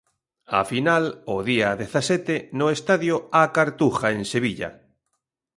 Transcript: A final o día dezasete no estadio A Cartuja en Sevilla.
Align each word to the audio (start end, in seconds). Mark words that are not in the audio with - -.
A 0.59 0.61
final 0.71 1.03
o 1.35 1.37
día 1.49 1.69
dezasete 1.81 2.35
no 2.59 2.67
estadio 2.77 3.15
A 3.41 3.43
Cartuja 3.57 4.07
en 4.17 4.23
Sevilla. 4.33 4.69